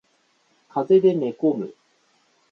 [0.67, 1.75] 風邪で寝込む